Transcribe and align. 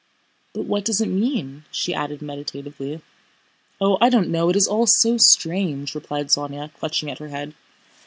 "But 0.53 0.63
what 0.65 0.83
does 0.83 0.99
it 0.99 1.09
mean?" 1.09 1.63
she 1.71 1.93
added 1.93 2.23
meditatively. 2.23 3.01
"Oh, 3.79 3.99
I 4.01 4.09
don't 4.09 4.29
know, 4.29 4.49
it 4.49 4.55
is 4.55 4.67
all 4.67 4.87
so 4.87 5.17
strange," 5.19 5.93
replied 5.93 6.29
Sónya, 6.29 6.73
clutching 6.73 7.11
at 7.11 7.19
her 7.19 7.27
head. 7.27 7.53